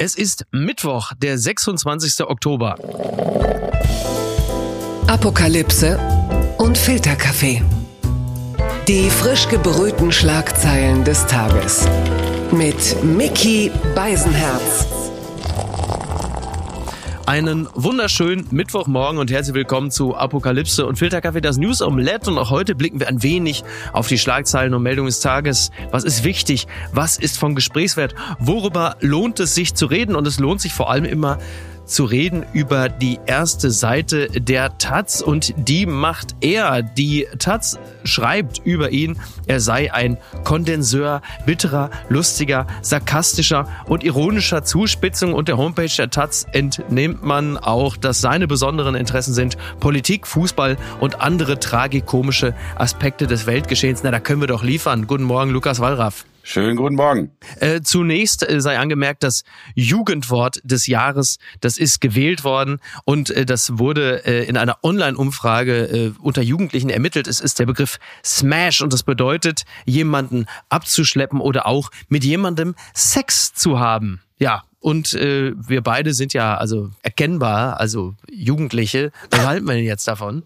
[0.00, 2.24] Es ist Mittwoch, der 26.
[2.24, 2.76] Oktober.
[5.08, 5.98] Apokalypse
[6.58, 7.64] und Filterkaffee.
[8.86, 11.88] Die frisch gebrühten Schlagzeilen des Tages.
[12.52, 14.86] Mit Mickey Beisenherz.
[17.28, 22.30] Einen wunderschönen Mittwochmorgen und herzlich willkommen zu Apokalypse und Filterkaffee, das News Omelette.
[22.30, 25.70] Und auch heute blicken wir ein wenig auf die Schlagzeilen und Meldungen des Tages.
[25.90, 26.66] Was ist wichtig?
[26.94, 28.14] Was ist von Gesprächswert?
[28.38, 30.16] Worüber lohnt es sich zu reden?
[30.16, 31.36] Und es lohnt sich vor allem immer
[31.88, 36.82] zu reden über die erste Seite der Taz und die macht er.
[36.82, 45.32] Die Taz schreibt über ihn, er sei ein Kondenseur bitterer, lustiger, sarkastischer und ironischer Zuspitzung
[45.32, 50.76] und der Homepage der Taz entnimmt man auch, dass seine besonderen Interessen sind Politik, Fußball
[51.00, 54.02] und andere tragikomische Aspekte des Weltgeschehens.
[54.02, 55.06] Na, da können wir doch liefern.
[55.06, 56.24] Guten Morgen, Lukas Wallraff.
[56.50, 57.30] Schönen guten Morgen.
[57.60, 59.44] Äh, zunächst äh, sei angemerkt, das
[59.74, 65.74] Jugendwort des Jahres, das ist gewählt worden und äh, das wurde äh, in einer Online-Umfrage
[65.84, 67.26] äh, unter Jugendlichen ermittelt.
[67.26, 73.52] Es ist der Begriff Smash und das bedeutet, jemanden abzuschleppen oder auch mit jemandem Sex
[73.52, 74.22] zu haben.
[74.38, 79.10] Ja, und äh, wir beide sind ja also erkennbar, also Jugendliche.
[79.30, 80.44] Was halten wir denn jetzt davon?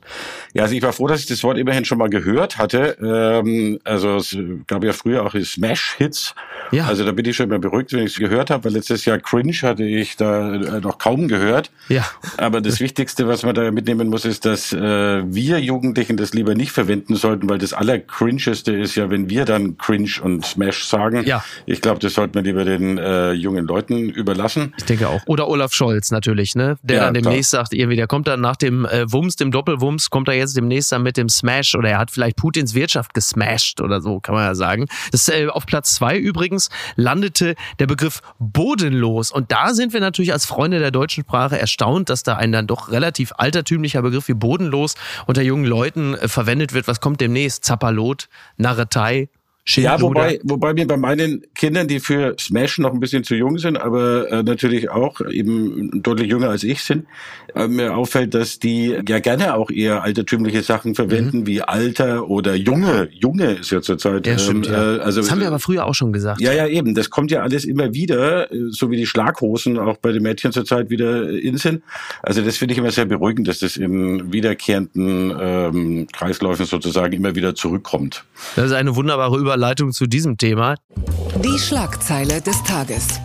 [0.54, 2.96] Ja, also ich war froh, dass ich das Wort immerhin schon mal gehört hatte.
[3.02, 6.34] Ähm, also es gab ja früher auch Smash-Hits.
[6.70, 6.86] Ja.
[6.86, 9.18] Also da bin ich schon mal beruhigt, wenn ich es gehört habe, weil letztes Jahr
[9.18, 11.70] Cringe hatte ich da äh, noch kaum gehört.
[11.88, 12.06] Ja.
[12.38, 16.54] Aber das Wichtigste, was man da mitnehmen muss, ist, dass äh, wir Jugendlichen das lieber
[16.54, 21.24] nicht verwenden sollten, weil das Allercringeste ist ja, wenn wir dann Cringe und Smash sagen.
[21.26, 21.44] Ja.
[21.66, 24.72] Ich glaube, das sollte man lieber den äh, jungen Leuten überlassen.
[24.78, 25.20] Ich denke auch.
[25.26, 26.78] Oder Olaf Scholz natürlich, ne?
[26.82, 27.64] Der ja, dann demnächst klar.
[27.64, 30.92] sagt, irgendwie, der kommt dann nach dem äh, Wumms, dem Doppelwumms, kommt er jetzt demnächst
[30.92, 34.44] dann mit dem Smash oder er hat vielleicht Putins Wirtschaft gesmashed oder so, kann man
[34.44, 34.86] ja sagen.
[35.10, 39.30] Das äh, auf Platz zwei übrigens landete der Begriff bodenlos.
[39.30, 42.66] Und da sind wir natürlich als Freunde der deutschen Sprache erstaunt, dass da ein dann
[42.66, 44.94] doch relativ altertümlicher Begriff wie bodenlos
[45.26, 46.88] unter jungen Leuten äh, verwendet wird.
[46.88, 47.64] Was kommt demnächst?
[47.64, 49.28] Zappalot, Narretei,
[49.64, 53.58] ja, wobei, wobei mir bei meinen Kindern, die für Smash noch ein bisschen zu jung
[53.58, 57.06] sind, aber äh, natürlich auch eben deutlich jünger als ich sind,
[57.54, 61.46] äh, mir auffällt, dass die ja gerne auch eher altertümliche Sachen verwenden, mhm.
[61.46, 63.08] wie Alter oder Junge.
[63.12, 64.26] Junge ist ja zurzeit.
[64.26, 64.96] Ja, stimmt, ähm, ja.
[64.96, 66.40] Äh, also, das haben wir aber früher auch schon gesagt.
[66.40, 66.94] Ja, ja, eben.
[66.96, 70.50] Das kommt ja alles immer wieder, äh, so wie die Schlaghosen auch bei den Mädchen
[70.50, 71.82] zurzeit wieder in sind.
[72.22, 77.34] Also das finde ich immer sehr beruhigend, dass das in wiederkehrenden ähm, Kreisläufen sozusagen immer
[77.34, 78.24] wieder zurückkommt.
[78.56, 80.76] Das ist eine wunderbare Über Überleitung zu diesem Thema.
[81.44, 83.20] Die Schlagzeile des Tages.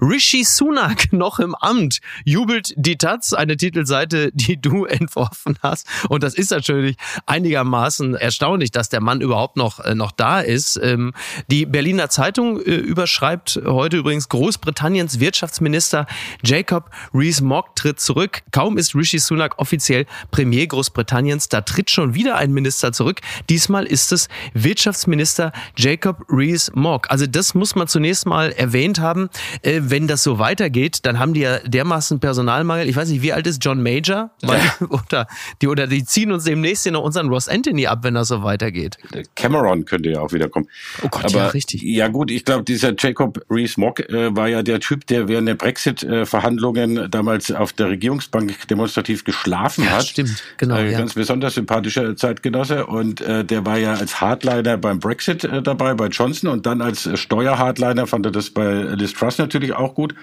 [0.00, 5.86] Rishi Sunak noch im Amt, jubelt die Taz, eine Titelseite, die du entworfen hast.
[6.08, 6.96] Und das ist natürlich
[7.26, 10.78] einigermaßen erstaunlich, dass der Mann überhaupt noch, äh, noch da ist.
[10.82, 11.12] Ähm,
[11.50, 16.06] die Berliner Zeitung äh, überschreibt heute übrigens Großbritanniens Wirtschaftsminister
[16.44, 18.42] Jacob Rees-Mogg tritt zurück.
[18.52, 23.20] Kaum ist Rishi Sunak offiziell Premier Großbritanniens, da tritt schon wieder ein Minister zurück.
[23.48, 27.10] Diesmal ist es Wirtschaftsminister Jacob Rees-Mogg.
[27.10, 29.28] Also das muss man zunächst mal erwähnt haben.
[29.62, 32.86] Äh, wenn das so weitergeht, dann haben die ja dermaßen Personalmangel.
[32.86, 34.30] Ich weiß nicht, wie alt ist John Major?
[34.42, 34.50] Ja.
[34.90, 35.26] Oder,
[35.62, 38.42] die, oder die ziehen uns demnächst hier noch unseren Ross Anthony ab, wenn das so
[38.42, 38.98] weitergeht.
[39.36, 40.68] Cameron könnte ja auch wiederkommen.
[41.02, 41.82] Oh Gott, Aber, ja, richtig.
[41.82, 45.54] Ja gut, ich glaube, dieser Jacob Rees-Mogg äh, war ja der Typ, der während der
[45.54, 50.08] Brexit-Verhandlungen damals auf der Regierungsbank demonstrativ geschlafen ja, hat.
[50.08, 50.76] stimmt, genau.
[50.76, 50.98] Äh, ja.
[50.98, 52.84] Ganz besonders sympathischer Zeitgenosse.
[52.84, 56.50] Und äh, der war ja als Hardliner beim Brexit äh, dabei, bei Johnson.
[56.50, 60.14] Und dann als Steuerhardliner fand er das bei Liz Truss natürlich auch gut.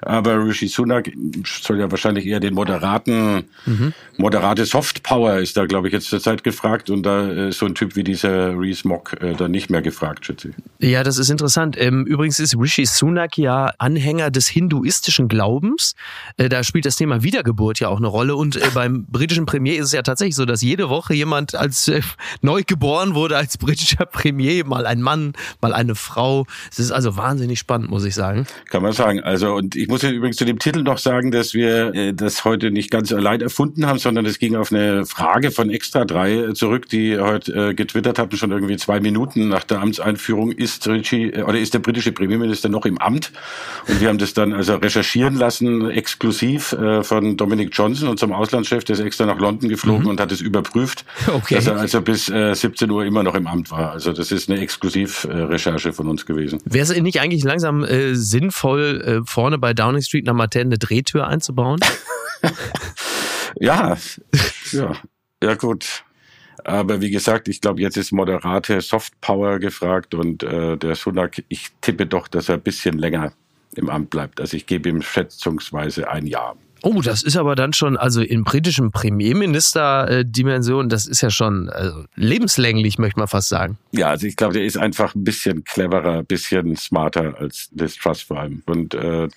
[0.00, 1.10] Aber Rishi Sunak
[1.44, 3.92] soll ja wahrscheinlich eher den moderaten, mhm.
[4.16, 6.90] moderate Softpower ist da, glaube ich, jetzt zur Zeit gefragt.
[6.90, 10.26] Und da ist so ein Typ wie dieser Reese Mock äh, dann nicht mehr gefragt,
[10.26, 10.90] schätze ich.
[10.90, 11.76] Ja, das ist interessant.
[11.78, 15.94] Ähm, übrigens ist Rishi Sunak ja Anhänger des hinduistischen Glaubens.
[16.36, 18.36] Äh, da spielt das Thema Wiedergeburt ja auch eine Rolle.
[18.36, 21.90] Und äh, beim britischen Premier ist es ja tatsächlich so, dass jede Woche jemand als
[22.40, 26.46] neu geboren wurde als britischer Premier, mal ein Mann, mal eine Frau.
[26.70, 28.46] Es ist also wahnsinnig spannend, muss ich sagen.
[28.70, 29.01] Kann man sagen.
[29.02, 32.44] Also, und ich muss ja übrigens zu dem Titel noch sagen, dass wir äh, das
[32.44, 36.52] heute nicht ganz allein erfunden haben, sondern es ging auf eine Frage von Extra 3
[36.52, 41.30] zurück, die heute äh, getwittert hatten, schon irgendwie zwei Minuten nach der Amtseinführung, ist Richie,
[41.30, 43.32] äh, oder ist der britische Premierminister noch im Amt?
[43.88, 48.84] Und wir haben das dann also recherchieren lassen, exklusiv äh, von Dominic Johnson, unserem Auslandschef,
[48.84, 50.10] der ist extra nach London geflogen mhm.
[50.10, 51.56] und hat es überprüft, okay.
[51.56, 53.92] dass er also bis äh, 17 Uhr immer noch im Amt war.
[53.92, 56.60] Also das ist eine Exklusivrecherche von uns gewesen.
[56.64, 60.78] Wäre es nicht eigentlich langsam äh, sinnvoll, äh, vorne bei Downing Street nach Martin eine
[60.78, 61.80] Drehtür einzubauen?
[63.60, 63.96] ja,
[64.72, 64.92] ja,
[65.42, 66.04] ja gut.
[66.64, 71.70] Aber wie gesagt, ich glaube, jetzt ist moderate Softpower gefragt und äh, der Sunak, ich
[71.80, 73.32] tippe doch, dass er ein bisschen länger
[73.74, 74.40] im Amt bleibt.
[74.40, 76.56] Also ich gebe ihm schätzungsweise ein Jahr.
[76.82, 82.04] Oh, das ist aber dann schon, also in britischen Premierminister-Dimension, das ist ja schon also
[82.16, 83.78] lebenslänglich, möchte man fast sagen.
[83.92, 87.96] Ja, also ich glaube, der ist einfach ein bisschen cleverer, ein bisschen smarter als Liz
[87.96, 88.62] Truss vor allem.
[88.66, 89.28] Und äh,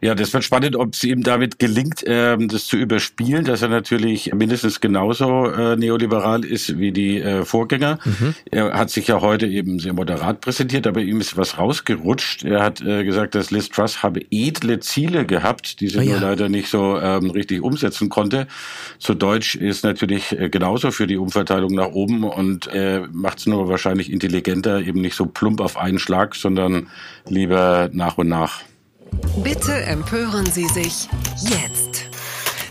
[0.00, 3.68] ja, das wird spannend, ob es ihm damit gelingt, äh, das zu überspielen, dass er
[3.68, 7.98] natürlich mindestens genauso äh, neoliberal ist wie die äh, Vorgänger.
[8.04, 8.34] Mhm.
[8.50, 12.44] Er hat sich ja heute eben sehr moderat präsentiert, aber ihm ist was rausgerutscht.
[12.44, 16.12] Er hat äh, gesagt, dass Liz Truss habe edle Ziele gehabt, die sie oh ja.
[16.12, 18.46] nur leider nicht so ähm, richtig umsetzen konnte.
[18.98, 23.46] Zu Deutsch ist natürlich äh, genauso für die Umverteilung nach oben und äh, macht es
[23.46, 26.88] nur wahrscheinlich intelligenter, eben nicht so plump auf einen Schlag, sondern
[27.28, 28.60] lieber nach und nach.
[29.42, 31.08] Bitte empören Sie sich
[31.40, 31.87] jetzt.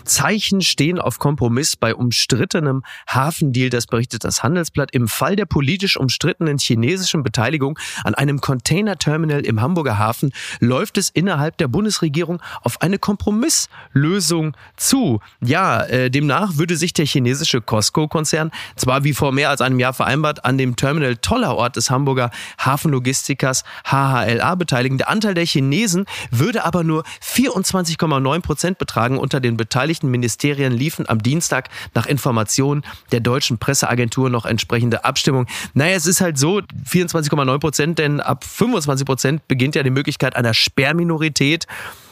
[0.08, 4.90] Zeichen stehen auf Kompromiss bei umstrittenem Hafendeal, das berichtet das Handelsblatt.
[4.92, 11.10] Im Fall der politisch umstrittenen chinesischen Beteiligung an einem Containerterminal im Hamburger Hafen läuft es
[11.10, 15.20] innerhalb der Bundesregierung auf eine Kompromisslösung zu.
[15.40, 19.92] Ja, äh, demnach würde sich der chinesische Costco-Konzern zwar wie vor mehr als einem Jahr
[19.92, 24.98] vereinbart an dem Terminal Tollerort des Hamburger Hafenlogistikers HHLA beteiligen.
[24.98, 30.72] Der Anteil der Chinesen würde aber nur 24,9 Prozent betragen unter den Beteiligten beteiligten Ministerien
[30.72, 35.46] liefen am Dienstag nach Informationen der deutschen Presseagentur noch entsprechende Abstimmung.
[35.74, 36.60] Naja, es ist halt so,
[36.90, 41.66] 24,9 Prozent, denn ab 25 Prozent beginnt ja die Möglichkeit einer Sperrminorität.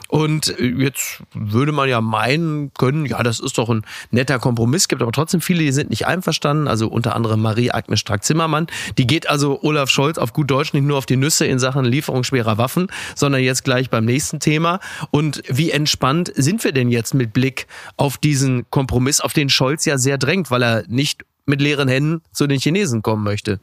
[0.08, 4.88] Und äh, jetzt würde man ja meinen können, ja, das ist doch ein netter Kompromiss,
[4.88, 8.66] gibt aber trotzdem viele, die sind nicht einverstanden, also unter anderem Marie-Agnes Strack-Zimmermann.
[8.98, 11.84] Die geht also Olaf Scholz auf gut Deutsch nicht nur auf die Nüsse in Sachen
[11.84, 14.80] Lieferung schwerer Waffen, sondern jetzt gleich beim nächsten Thema.
[15.10, 17.66] Und wie entspannt sind wir denn jetzt mit Blick
[17.96, 22.22] auf diesen Kompromiss, auf den Scholz ja sehr drängt, weil er nicht mit leeren Händen
[22.32, 23.60] zu den Chinesen kommen möchte?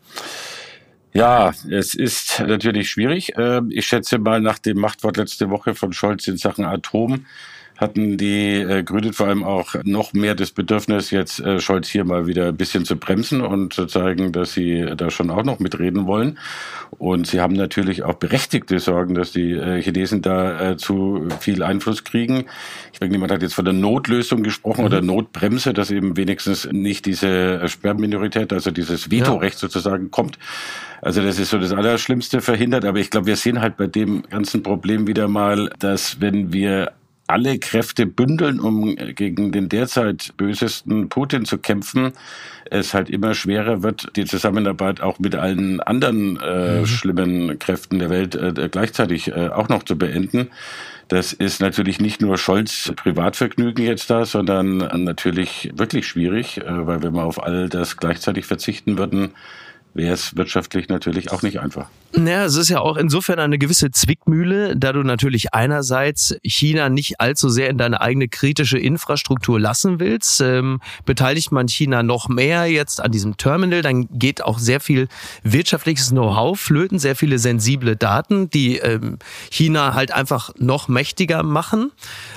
[1.13, 3.33] Ja, es ist natürlich schwierig.
[3.37, 7.25] Ähm, ich schätze mal nach dem Machtwort letzte Woche von Scholz in Sachen Atom
[7.83, 12.03] hatten die äh, Grünen vor allem auch noch mehr das Bedürfnis, jetzt äh, Scholz hier
[12.05, 15.59] mal wieder ein bisschen zu bremsen und zu zeigen, dass sie da schon auch noch
[15.59, 16.39] mitreden wollen.
[16.97, 21.61] Und sie haben natürlich auch berechtigte Sorgen, dass die äh, Chinesen da äh, zu viel
[21.63, 22.45] Einfluss kriegen.
[22.91, 24.87] Ich denke, niemand hat jetzt von der Notlösung gesprochen mhm.
[24.87, 29.59] oder Notbremse, dass eben wenigstens nicht diese Sperrminorität, also dieses Vetorecht ja.
[29.59, 30.39] sozusagen kommt.
[31.01, 32.85] Also das ist so das Allerschlimmste verhindert.
[32.85, 36.93] Aber ich glaube, wir sehen halt bei dem ganzen Problem wieder mal, dass wenn wir
[37.33, 42.13] alle Kräfte bündeln, um gegen den derzeit bösesten Putin zu kämpfen,
[42.65, 46.85] es halt immer schwerer wird, die Zusammenarbeit auch mit allen anderen äh, mhm.
[46.85, 50.49] schlimmen Kräften der Welt äh, gleichzeitig äh, auch noch zu beenden.
[51.07, 57.01] Das ist natürlich nicht nur Scholz Privatvergnügen jetzt da, sondern natürlich wirklich schwierig, äh, weil
[57.01, 59.31] wenn wir auf all das gleichzeitig verzichten würden,
[59.95, 61.89] wäre es wirtschaftlich natürlich auch nicht einfach.
[62.15, 67.19] Naja, es ist ja auch insofern eine gewisse Zwickmühle, da du natürlich einerseits China nicht
[67.19, 70.39] allzu sehr in deine eigene kritische Infrastruktur lassen willst.
[70.39, 75.07] Ähm, beteiligt man China noch mehr jetzt an diesem Terminal, dann geht auch sehr viel
[75.41, 79.17] wirtschaftliches Know-how flöten, sehr viele sensible Daten, die ähm,
[79.49, 81.91] China halt einfach noch mächtiger machen,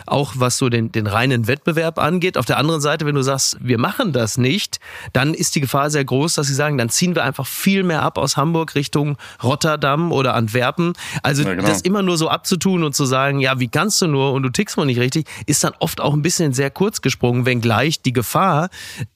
[0.07, 2.39] auch was so den, den reinen Wettbewerb angeht.
[2.39, 4.81] Auf der anderen Seite, wenn du sagst, wir machen das nicht,
[5.13, 8.01] dann ist die Gefahr sehr groß, dass sie sagen, dann ziehen wir einfach viel mehr
[8.01, 10.93] ab aus Hamburg Richtung Rotterdam Rotterdam oder Antwerpen.
[11.23, 11.67] Also ja, genau.
[11.67, 14.51] das immer nur so abzutun und zu sagen, ja, wie kannst du nur und du
[14.51, 18.13] tickst mal nicht richtig, ist dann oft auch ein bisschen sehr kurz gesprungen, wenngleich die
[18.13, 18.71] Gefahr,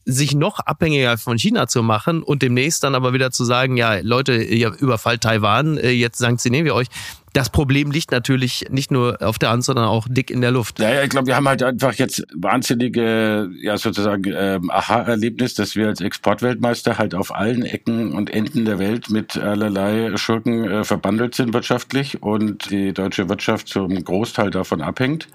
[0.05, 4.01] sich noch abhängiger von China zu machen und demnächst dann aber wieder zu sagen, ja,
[4.01, 6.89] Leute, ihr überfallt Taiwan, äh, jetzt sanktionieren wir euch,
[7.33, 10.79] das Problem liegt natürlich nicht nur auf der Hand, sondern auch dick in der Luft.
[10.79, 15.77] Ja, ja ich glaube, wir haben halt einfach jetzt wahnsinnige, ja sozusagen ähm, Aha-Erlebnis, dass
[15.77, 20.85] wir als Exportweltmeister halt auf allen Ecken und Enden der Welt mit allerlei Schurken äh,
[20.85, 25.29] verbandelt sind wirtschaftlich und die deutsche Wirtschaft zum Großteil davon abhängt.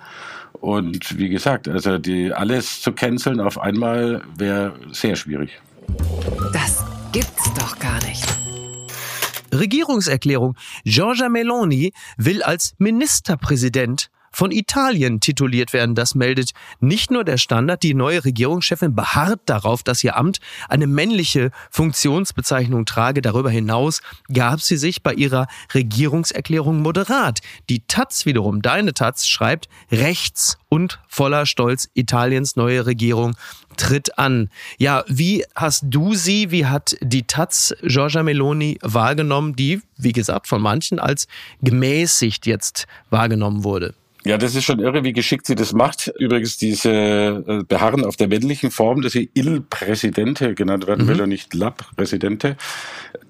[0.53, 5.61] Und wie gesagt, also die alles zu canceln auf einmal wäre sehr schwierig.
[6.53, 8.34] Das gibt's doch gar nicht.
[9.59, 10.55] Regierungserklärung.
[10.83, 15.95] Giorgia Meloni will als Ministerpräsident von Italien tituliert werden.
[15.95, 16.51] Das meldet
[16.81, 17.83] nicht nur der Standard.
[17.83, 23.21] Die neue Regierungschefin beharrt darauf, dass ihr Amt eine männliche Funktionsbezeichnung trage.
[23.21, 24.01] Darüber hinaus
[24.33, 27.39] gab sie sich bei ihrer Regierungserklärung moderat.
[27.69, 33.37] Die Taz wiederum, deine Taz, schreibt rechts und voller Stolz Italiens neue Regierung
[33.77, 34.49] tritt an.
[34.77, 40.47] Ja, wie hast du sie, wie hat die Taz Giorgia Meloni wahrgenommen, die, wie gesagt,
[40.47, 41.27] von manchen als
[41.61, 43.93] gemäßigt jetzt wahrgenommen wurde?
[44.25, 46.11] Ja, das ist schon irre, wie geschickt sie das macht.
[46.19, 51.09] Übrigens diese äh, Beharren auf der männlichen Form, dass sie Il Presidente genannt werden mhm.
[51.09, 52.57] will und nicht La Presidente,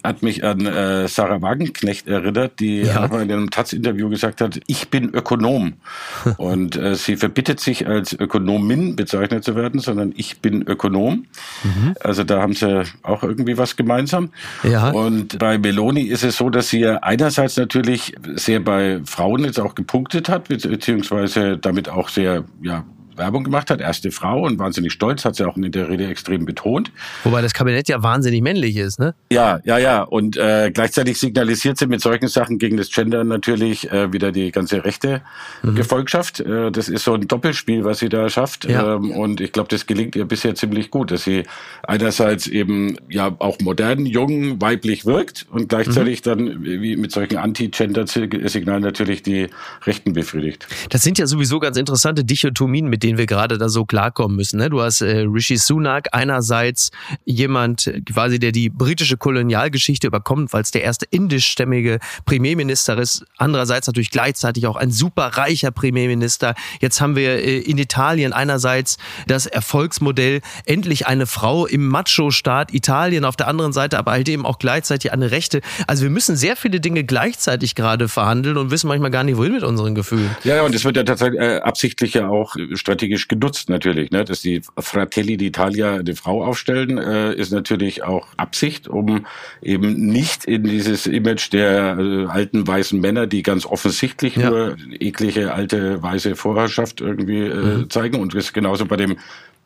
[0.04, 3.06] hat mich an äh, Sarah Wagenknecht erinnert, die ja.
[3.06, 5.74] in einem Taz-Interview gesagt hat, ich bin Ökonom.
[6.38, 11.26] und äh, sie verbittet sich als Ökonomin bezeichnet zu werden, sondern ich bin Ökonom.
[11.64, 11.96] Mhm.
[12.00, 14.30] Also da haben sie auch irgendwie was gemeinsam.
[14.64, 14.92] Ja.
[14.92, 19.76] Und bei Meloni ist es so, dass sie einerseits natürlich sehr bei Frauen jetzt auch
[19.76, 20.50] gepunktet hat,
[20.86, 22.86] beziehungsweise damit auch sehr ja,
[23.18, 26.46] Werbung gemacht hat, erste Frau und wahnsinnig stolz, hat sie auch in der Rede extrem
[26.46, 26.92] betont.
[27.24, 29.16] Wobei das Kabinett ja wahnsinnig männlich ist, ne?
[29.32, 30.02] Ja, ja, ja.
[30.02, 34.52] Und äh, gleichzeitig signalisiert sie mit solchen Sachen gegen das Gender natürlich äh, wieder die
[34.52, 35.22] ganze rechte
[35.64, 35.76] mhm.
[35.76, 36.40] Gefolgschaft.
[36.40, 38.66] Äh, das ist so ein Doppelspiel, was sie da schafft.
[38.66, 38.96] Ja.
[38.96, 41.44] Ähm, und ich glaube, das gelingt ihr bisher ziemlich gut, dass sie
[41.84, 46.30] einerseits eben ja auch modern, jung, weiblich wirkt und gleichzeitig mhm.
[46.30, 49.48] dann wie mit solchen Anti-Gender-Signalen natürlich die
[49.86, 50.68] Rechten befriedigt.
[50.90, 54.58] Das sind ja sowieso ganz interessante Dichotomien, mit denen wir gerade da so klarkommen müssen.
[54.58, 54.70] Ne?
[54.70, 56.90] Du hast äh, Rishi Sunak, einerseits
[57.24, 63.24] jemand quasi, der die britische Kolonialgeschichte überkommt, weil es der erste indischstämmige Premierminister ist.
[63.38, 66.56] Andererseits natürlich gleichzeitig auch ein super reicher Premierminister.
[66.82, 68.98] Jetzt haben wir äh, in Italien einerseits
[69.28, 74.48] das Erfolgsmodell, endlich eine Frau im Macho-Staat Italien, auf der anderen Seite aber halt eben
[74.48, 75.62] auch gleichzeitig eine Rechte.
[75.86, 79.54] Also wir müssen sehr viele Dinge gleichzeitig gerade verhandeln und wissen manchmal gar nicht, wohin
[79.54, 80.36] mit unseren Gefühlen.
[80.44, 84.12] Ja, und es wird ja tatsächlich äh, absichtlich ja auch strategisch genutzt natürlich.
[84.12, 84.26] Ne?
[84.26, 89.26] Dass die Fratelli d'Italia eine Frau aufstellen, äh, ist natürlich auch Absicht, um
[89.62, 94.50] eben nicht in dieses Image der äh, alten weißen Männer, die ganz offensichtlich ja.
[94.50, 97.90] nur eklige alte weiße Vorherrschaft irgendwie äh, mhm.
[97.90, 98.20] zeigen.
[98.20, 99.18] Und das ist genauso bei dem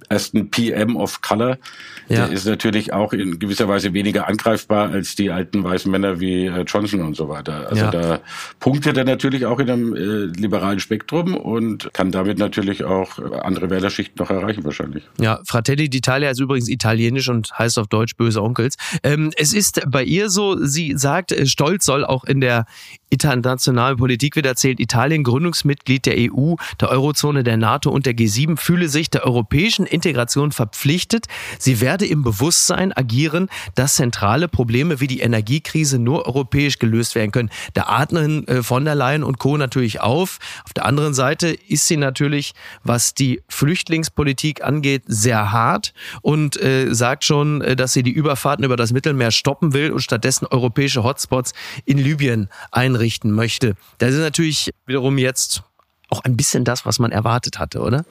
[0.10, 1.58] ersten PM of Color.
[2.08, 2.26] Ja.
[2.26, 6.48] Der ist natürlich auch in gewisser Weise weniger angreifbar als die alten weißen Männer wie
[6.48, 7.68] äh, Johnson und so weiter.
[7.70, 7.92] Also ja.
[7.92, 8.20] da
[8.60, 13.70] punktet er natürlich auch in einem äh, liberalen Spektrum und kann damit natürlich auch andere
[13.70, 15.04] Wählerschichten noch erreichen wahrscheinlich.
[15.20, 18.78] Ja, Fratelli d'Italia ist übrigens italienisch und heißt auf Deutsch böse Onkels.
[19.04, 22.66] Ähm, es ist bei ihr so, sie sagt, äh, Stolz soll auch in der
[23.10, 28.58] internationalen Politik wird erzählt, Italien Gründungsmitglied der EU, der Eurozone, der NATO und der G7
[28.58, 31.26] fühle sich der europäischen Integration verpflichtet.
[31.58, 37.32] Sie werde im Bewusstsein agieren, dass zentrale Probleme wie die Energiekrise nur europäisch gelöst werden
[37.32, 37.50] können.
[37.74, 39.58] Da atmen äh, von der Leyen und Co.
[39.58, 40.40] natürlich auf.
[40.64, 42.54] Auf der anderen Seite ist sie natürlich,
[42.84, 48.64] was die Flüchtlingspolitik angeht, sehr hart und äh, sagt schon, äh, dass sie die Überfahrten
[48.64, 51.52] über das Mittelmeer stoppen will und stattdessen europäische Hotspots
[51.84, 53.76] in Libyen einrichten möchte.
[53.98, 55.64] Das ist natürlich wiederum jetzt
[56.10, 58.06] auch ein bisschen das, was man erwartet hatte, oder?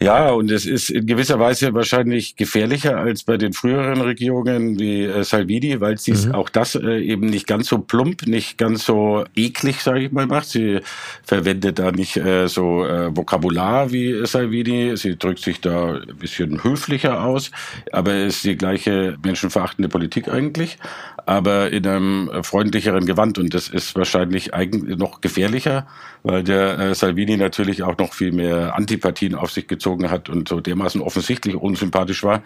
[0.00, 5.04] Ja, und es ist in gewisser Weise wahrscheinlich gefährlicher als bei den früheren Regierungen wie
[5.04, 6.32] äh, Salvini, weil sie mhm.
[6.32, 10.26] auch das äh, eben nicht ganz so plump, nicht ganz so eklig, sage ich mal,
[10.26, 10.48] macht.
[10.48, 10.80] Sie
[11.22, 14.96] verwendet da nicht äh, so äh, Vokabular wie Salvini.
[14.96, 17.50] Sie drückt sich da ein bisschen höflicher aus,
[17.92, 20.78] aber es ist die gleiche menschenverachtende Politik eigentlich
[21.26, 23.38] aber in einem freundlicheren Gewand.
[23.38, 25.86] Und das ist wahrscheinlich eigentlich noch gefährlicher,
[26.22, 30.48] weil der äh, Salvini natürlich auch noch viel mehr Antipathien auf sich gezogen hat und
[30.48, 32.42] so dermaßen offensichtlich unsympathisch war,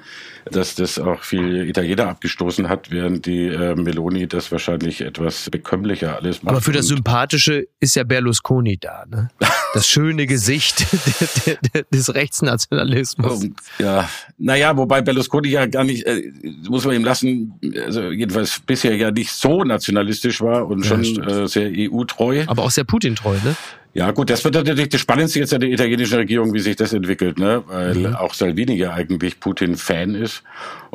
[0.50, 6.16] dass das auch viel Italiener abgestoßen hat, während die äh, Meloni das wahrscheinlich etwas bekömmlicher
[6.16, 6.52] alles macht.
[6.52, 9.28] Aber für das Sympathische ist ja Berlusconi da, ne?
[9.74, 10.86] Das schöne Gesicht
[11.92, 13.48] des Rechtsnationalismus.
[13.78, 14.08] Ja,
[14.38, 16.32] naja, wobei Berlusconi ja gar nicht, äh,
[16.68, 17.54] muss man ihm lassen,
[17.84, 22.44] also jedenfalls bisher ja nicht so nationalistisch war und schon äh, sehr EU-treu.
[22.46, 23.56] Aber auch sehr Putin-treu, ne?
[23.94, 26.92] Ja, gut, das wird natürlich das Spannendste jetzt an der italienischen Regierung, wie sich das
[26.92, 27.64] entwickelt, ne?
[27.66, 28.14] Weil mhm.
[28.14, 30.44] auch Salvini ja eigentlich Putin-Fan ist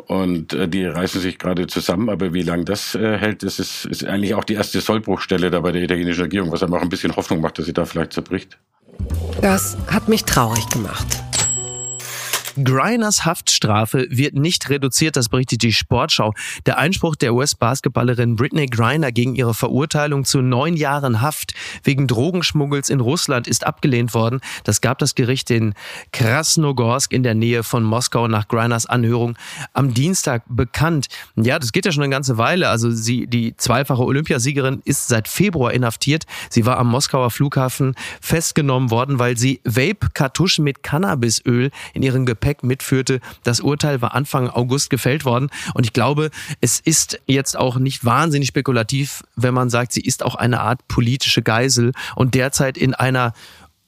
[0.06, 3.84] und äh, die reißen sich gerade zusammen, aber wie lange das äh, hält, das ist,
[3.84, 6.88] ist eigentlich auch die erste Sollbruchstelle da bei der italienischen Regierung, was einem auch ein
[6.88, 8.56] bisschen Hoffnung macht, dass sie da vielleicht zerbricht.
[9.42, 11.23] Das hat mich traurig gemacht.
[12.62, 16.34] Griners Haftstrafe wird nicht reduziert, das berichtet die Sportschau.
[16.66, 22.90] Der Einspruch der US-Basketballerin Britney Griner gegen ihre Verurteilung zu neun Jahren Haft wegen Drogenschmuggels
[22.90, 24.40] in Russland ist abgelehnt worden.
[24.62, 25.74] Das gab das Gericht in
[26.12, 29.36] Krasnogorsk in der Nähe von Moskau nach Griners Anhörung
[29.72, 31.08] am Dienstag bekannt.
[31.34, 32.68] Ja, das geht ja schon eine ganze Weile.
[32.68, 36.24] Also sie, die zweifache Olympiasiegerin ist seit Februar inhaftiert.
[36.50, 42.43] Sie war am Moskauer Flughafen festgenommen worden, weil sie Vape-Kartuschen mit Cannabisöl in ihren Gepäck
[42.44, 43.20] Gepäck mitführte.
[43.42, 45.48] Das Urteil war Anfang August gefällt worden.
[45.72, 50.22] Und ich glaube, es ist jetzt auch nicht wahnsinnig spekulativ, wenn man sagt, sie ist
[50.22, 53.32] auch eine Art politische Geisel und derzeit in einer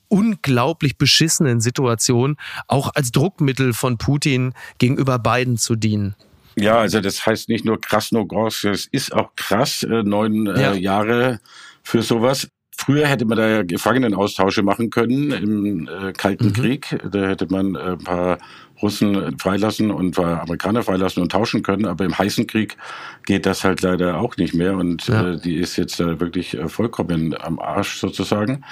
[0.09, 2.37] unglaublich beschissenen Situation
[2.67, 6.15] auch als Druckmittel von Putin gegenüber beiden zu dienen.
[6.55, 10.73] Ja, also das heißt nicht nur Krasnogorsk, es ist auch krass, äh, neun äh, ja.
[10.73, 11.41] Jahre
[11.83, 12.49] für sowas
[12.79, 16.53] Früher hätte man da ja Gefangenenaustausche machen können im äh, Kalten mhm.
[16.53, 16.99] Krieg.
[17.11, 18.39] Da hätte man äh, ein paar
[18.83, 21.87] Russen freilassen und Amerikaner freilassen und tauschen können.
[21.87, 22.77] Aber im heißen Krieg
[23.25, 24.77] geht das halt leider auch nicht mehr.
[24.77, 25.33] Und ja.
[25.33, 28.63] äh, die ist jetzt äh, wirklich äh, vollkommen am Arsch sozusagen.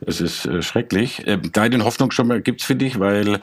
[0.00, 1.26] Es ist äh, schrecklich.
[1.26, 3.40] Äh, kleinen Hoffnung schon mal gibt's finde ich, weil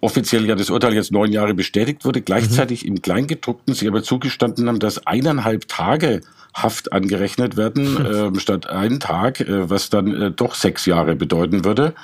[0.00, 2.20] offiziell ja das Urteil jetzt neun Jahre bestätigt wurde.
[2.20, 2.88] Gleichzeitig mhm.
[2.88, 6.20] im Kleingedruckten sie aber zugestanden haben, dass eineinhalb Tage
[6.54, 8.06] Haft angerechnet werden,
[8.36, 11.94] äh, statt einen Tag, äh, was dann äh, doch sechs Jahre bedeuten würde.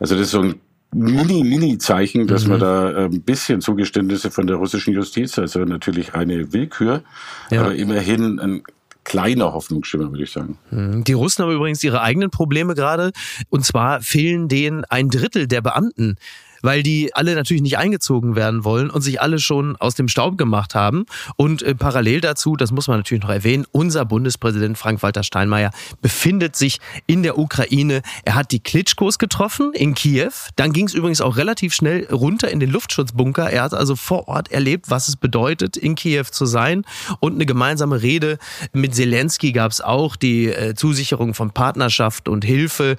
[0.00, 0.54] Also das ist so ein
[0.94, 2.50] Mini-Mini-Zeichen, dass mhm.
[2.50, 7.02] man da ein bisschen Zugeständnisse von der russischen Justiz, also natürlich eine Willkür,
[7.50, 7.60] ja.
[7.60, 8.62] aber immerhin ein
[9.08, 10.58] kleiner Hoffnungsschimmer, würde ich sagen.
[10.70, 11.02] Mhm.
[11.04, 13.12] Die Russen haben übrigens ihre eigenen Probleme gerade.
[13.48, 16.16] Und zwar fehlen denen ein Drittel der Beamten
[16.62, 20.38] weil die alle natürlich nicht eingezogen werden wollen und sich alle schon aus dem Staub
[20.38, 21.06] gemacht haben.
[21.36, 26.56] Und äh, parallel dazu, das muss man natürlich noch erwähnen, unser Bundespräsident Frank-Walter Steinmeier befindet
[26.56, 28.02] sich in der Ukraine.
[28.24, 30.32] Er hat die Klitschkos getroffen in Kiew.
[30.56, 33.50] Dann ging es übrigens auch relativ schnell runter in den Luftschutzbunker.
[33.50, 36.84] Er hat also vor Ort erlebt, was es bedeutet, in Kiew zu sein.
[37.20, 38.38] Und eine gemeinsame Rede
[38.72, 42.96] mit Zelensky gab es auch, die äh, Zusicherung von Partnerschaft und Hilfe.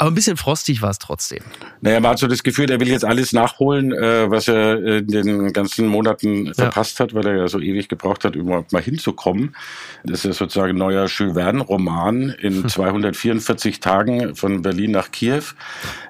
[0.00, 1.40] Aber ein bisschen frostig war es trotzdem.
[1.82, 5.08] Naja, man hat so das Gefühl, er will jetzt alles nachholen, äh, was er in
[5.08, 6.54] den ganzen Monaten ja.
[6.54, 9.54] verpasst hat, weil er ja so ewig gebraucht hat, überhaupt mal hinzukommen.
[10.02, 15.42] Das ist sozusagen ein neuer Jules Verne-Roman in 244 Tagen von Berlin nach Kiew.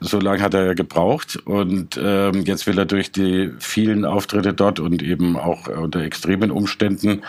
[0.00, 1.38] So lange hat er ja gebraucht.
[1.44, 6.52] Und ähm, jetzt will er durch die vielen Auftritte dort und eben auch unter extremen
[6.52, 7.22] Umständen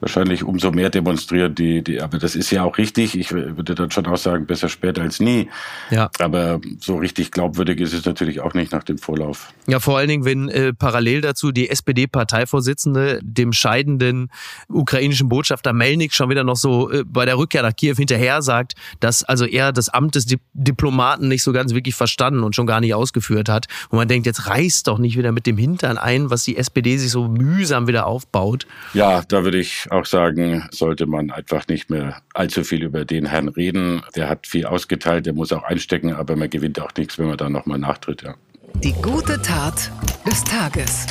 [0.00, 1.54] wahrscheinlich umso mehr demonstrieren.
[1.54, 3.18] Die, die, aber das ist ja auch richtig.
[3.18, 5.48] Ich würde dann schon auch sagen, besser später als nie.
[6.18, 6.24] Ja.
[6.26, 9.52] Aber so richtig glaubwürdig ist es natürlich auch nicht nach dem Vorlauf.
[9.66, 14.30] Ja, vor allen Dingen, wenn äh, parallel dazu die SPD-Parteivorsitzende dem scheidenden
[14.68, 18.74] ukrainischen Botschafter Melnik schon wieder noch so äh, bei der Rückkehr nach Kiew hinterher sagt,
[19.00, 22.66] dass also er das Amt des Di Diplomaten nicht so ganz wirklich verstanden und schon
[22.66, 23.66] gar nicht ausgeführt hat.
[23.90, 26.96] Und man denkt, jetzt reißt doch nicht wieder mit dem Hintern ein, was die SPD
[26.96, 28.66] sich so mühsam wieder aufbaut.
[28.94, 33.26] Ja, da würde ich auch sagen, sollte man einfach nicht mehr allzu viel über den
[33.26, 34.02] Herrn reden.
[34.14, 35.64] Der hat viel ausgeteilt, der muss auch
[35.96, 38.22] einstecken, aber man gewinnt auch nichts, wenn man da nochmal nachtritt.
[38.22, 38.34] Ja.
[38.82, 39.90] Die gute Tat
[40.26, 41.06] des Tages.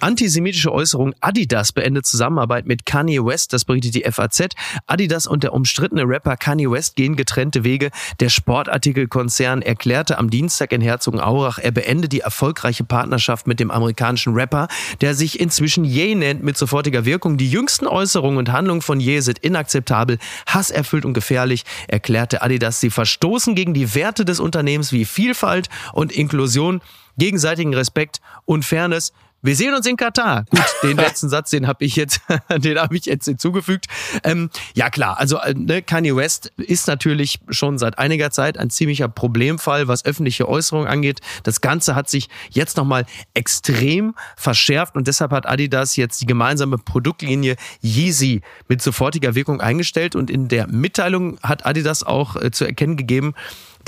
[0.00, 1.12] Antisemitische Äußerung.
[1.20, 3.52] Adidas beendet Zusammenarbeit mit Kanye West.
[3.52, 4.50] Das berichtet die FAZ.
[4.86, 7.90] Adidas und der umstrittene Rapper Kanye West gehen getrennte Wege.
[8.20, 14.34] Der Sportartikelkonzern erklärte am Dienstag in Herzogenaurach, er beende die erfolgreiche Partnerschaft mit dem amerikanischen
[14.34, 14.68] Rapper,
[15.00, 17.36] der sich inzwischen Ye nennt mit sofortiger Wirkung.
[17.36, 22.78] Die jüngsten Äußerungen und Handlungen von Ye sind inakzeptabel, hasserfüllt und gefährlich, erklärte Adidas.
[22.80, 26.82] Sie verstoßen gegen die Werte des Unternehmens wie Vielfalt und Inklusion,
[27.18, 29.12] gegenseitigen Respekt und Fairness.
[29.40, 30.44] Wir sehen uns in Katar.
[30.50, 32.20] Gut, den letzten Satz, den habe ich jetzt,
[32.56, 33.86] den habe ich jetzt hinzugefügt.
[34.24, 38.68] Ähm, ja klar, also äh, ne, Kanye West ist natürlich schon seit einiger Zeit ein
[38.68, 41.20] ziemlicher Problemfall, was öffentliche Äußerungen angeht.
[41.44, 46.76] Das Ganze hat sich jetzt nochmal extrem verschärft und deshalb hat Adidas jetzt die gemeinsame
[46.76, 52.64] Produktlinie Yeezy mit sofortiger Wirkung eingestellt und in der Mitteilung hat Adidas auch äh, zu
[52.64, 53.34] erkennen gegeben,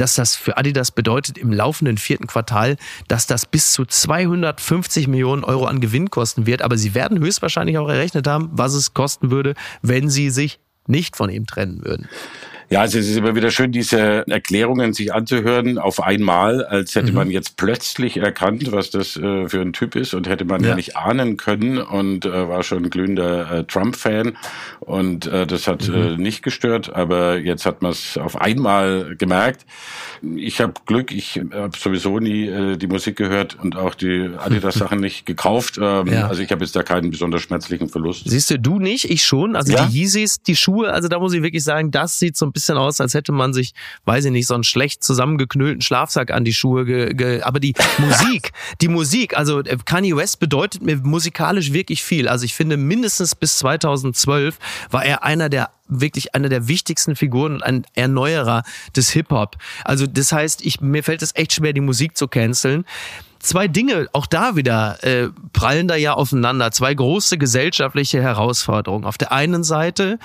[0.00, 5.44] dass das für Adidas bedeutet im laufenden vierten Quartal, dass das bis zu 250 Millionen
[5.44, 6.62] Euro an Gewinn kosten wird.
[6.62, 11.16] Aber sie werden höchstwahrscheinlich auch errechnet haben, was es kosten würde, wenn sie sich nicht
[11.16, 12.08] von ihm trennen würden.
[12.72, 17.08] Ja, also es ist immer wieder schön, diese Erklärungen sich anzuhören auf einmal, als hätte
[17.08, 17.14] mhm.
[17.14, 20.68] man jetzt plötzlich erkannt, was das äh, für ein Typ ist und hätte man ja,
[20.70, 24.36] ja nicht ahnen können und äh, war schon ein glühender äh, Trump-Fan
[24.78, 25.94] und äh, das hat mhm.
[25.94, 29.66] äh, nicht gestört, aber jetzt hat man es auf einmal gemerkt.
[30.36, 35.00] Ich habe Glück, ich habe sowieso nie äh, die Musik gehört und auch die Adidas-Sachen
[35.00, 35.76] nicht gekauft.
[35.82, 36.28] Ähm, ja.
[36.28, 38.28] Also ich habe jetzt da keinen besonders schmerzlichen Verlust.
[38.28, 39.56] Siehst du, du nicht, ich schon.
[39.56, 39.86] Also ja?
[39.86, 42.59] die Yeezys, die Schuhe, also da muss ich wirklich sagen, das sieht so ein bisschen
[42.60, 43.72] bisschen aus, als hätte man sich,
[44.04, 47.74] weiß ich nicht, so einen schlecht zusammengeknüllten Schlafsack an die Schuhe ge, ge aber die
[47.98, 52.28] Musik, die Musik, also äh, Kanye West bedeutet mir musikalisch wirklich viel.
[52.28, 54.58] Also ich finde mindestens bis 2012
[54.90, 58.62] war er einer der wirklich einer der wichtigsten Figuren und ein Erneuerer
[58.94, 59.56] des Hip-Hop.
[59.84, 62.84] Also das heißt, ich, mir fällt es echt schwer, die Musik zu canceln
[63.40, 66.70] zwei Dinge, auch da wieder, äh, prallen da ja aufeinander.
[66.70, 69.04] Zwei große gesellschaftliche Herausforderungen.
[69.04, 70.18] Auf der einen Seite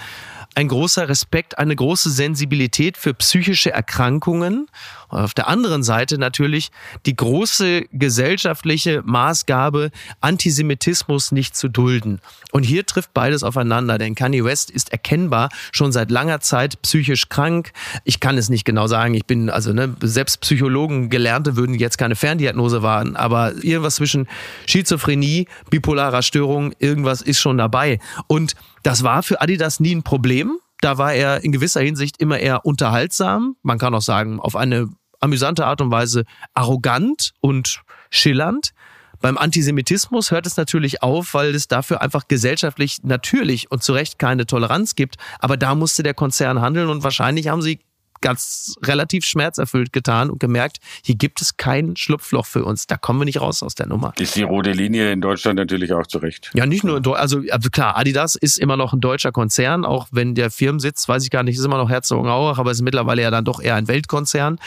[0.55, 4.67] ein großer Respekt, eine große Sensibilität für psychische Erkrankungen.
[5.15, 6.69] Auf der anderen Seite natürlich
[7.05, 12.19] die große gesellschaftliche Maßgabe, Antisemitismus nicht zu dulden.
[12.51, 17.29] Und hier trifft beides aufeinander, denn Kanye West ist erkennbar schon seit langer Zeit psychisch
[17.29, 17.71] krank.
[18.03, 19.13] Ich kann es nicht genau sagen.
[19.13, 24.27] Ich bin, also ne, selbst Psychologen, Gelernte würden jetzt keine Ferndiagnose wahren, aber irgendwas zwischen
[24.65, 27.99] Schizophrenie, bipolarer Störung, irgendwas ist schon dabei.
[28.27, 30.59] Und das war für Adidas nie ein Problem.
[30.81, 33.55] Da war er in gewisser Hinsicht immer eher unterhaltsam.
[33.63, 34.89] Man kann auch sagen, auf eine
[35.25, 38.73] amüsante Art und Weise arrogant und schillernd.
[39.21, 44.19] Beim Antisemitismus hört es natürlich auf, weil es dafür einfach gesellschaftlich natürlich und zu Recht
[44.19, 45.15] keine Toleranz gibt.
[45.39, 47.79] Aber da musste der Konzern handeln und wahrscheinlich haben sie
[48.25, 52.87] ganz relativ schmerzerfüllt getan und gemerkt, hier gibt es kein Schlupfloch für uns.
[52.87, 54.13] Da kommen wir nicht raus aus der Nummer.
[54.17, 56.49] Ist die rote Linie in Deutschland natürlich auch zurecht.
[56.55, 60.07] Ja, nicht nur, in also, also klar, Adidas ist immer noch ein deutscher Konzern, auch
[60.09, 63.21] wenn der Firmensitz, weiß ich gar nicht, ist immer noch Herzogenaurach, aber es ist mittlerweile
[63.21, 64.57] ja dann doch eher ein Weltkonzern.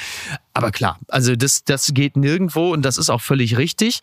[0.55, 4.03] Aber klar, also das, das geht nirgendwo und das ist auch völlig richtig.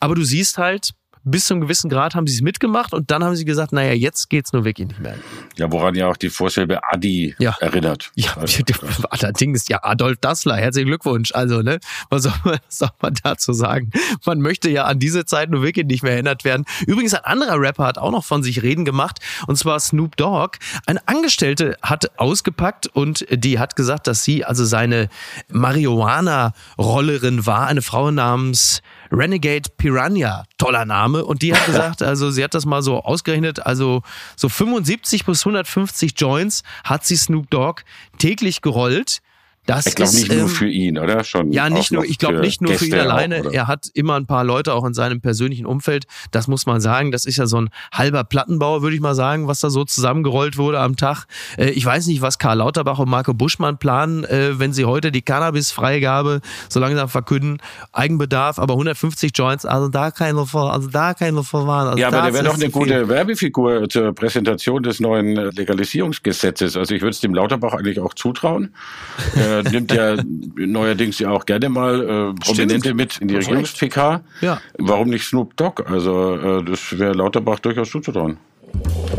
[0.00, 0.90] Aber du siehst halt,
[1.24, 3.92] bis zu einem gewissen Grad haben sie es mitgemacht und dann haben sie gesagt, naja,
[3.92, 5.14] jetzt geht's nur wirklich nicht mehr.
[5.56, 7.54] Ja, woran ja auch die Vorsilbe Adi ja.
[7.60, 8.10] erinnert.
[8.14, 8.62] Ja, also,
[9.10, 11.32] allerdings, ja, Adolf Dassler, herzlichen Glückwunsch.
[11.32, 11.78] Also, ne,
[12.10, 13.90] was soll, man, was soll man dazu sagen?
[14.24, 16.64] Man möchte ja an diese Zeit nur wirklich nicht mehr erinnert werden.
[16.86, 20.58] Übrigens, ein anderer Rapper hat auch noch von sich reden gemacht und zwar Snoop Dogg.
[20.86, 25.08] Eine Angestellte hat ausgepackt und die hat gesagt, dass sie also seine
[25.50, 31.24] Marihuana-Rollerin war, eine Frau namens Renegade Piranha, toller Name.
[31.24, 34.02] Und die hat gesagt, also sie hat das mal so ausgerechnet, also
[34.36, 37.82] so 75 bis 150 Joints hat sie Snoop Dogg
[38.18, 39.20] täglich gerollt.
[39.66, 41.22] Das ich glaube nicht ähm, nur für ihn, oder?
[41.22, 43.42] Schon ja, nicht nur, ich glaube nicht nur Gäste für ihn alleine.
[43.46, 46.06] Auch, er hat immer ein paar Leute auch in seinem persönlichen Umfeld.
[46.32, 47.12] Das muss man sagen.
[47.12, 50.56] Das ist ja so ein halber Plattenbauer, würde ich mal sagen, was da so zusammengerollt
[50.56, 51.26] wurde am Tag.
[51.56, 55.12] Äh, ich weiß nicht, was Karl Lauterbach und Marco Buschmann planen, äh, wenn sie heute
[55.12, 57.58] die Cannabis-Freigabe so langsam verkünden.
[57.92, 61.86] Eigenbedarf, aber 150 Joints, also da keine, also da keine verwahren.
[61.86, 66.76] Also ja, aber der wäre doch eine gute Werbefigur zur Präsentation des neuen Legalisierungsgesetzes.
[66.76, 68.74] Also ich würde es dem Lauterbach eigentlich auch zutrauen.
[69.60, 70.16] äh, nimmt ja
[70.56, 72.96] neuerdings ja auch gerne mal äh, Prominente Stimmt.
[72.96, 74.22] mit in die Regierungs-PK.
[74.40, 74.60] Ja.
[74.78, 75.82] Warum nicht Snoop Dogg?
[75.86, 78.38] Also äh, das wäre Lauterbach durchaus zuzutrauen.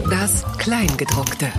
[0.09, 1.51] Das Kleingedruckte.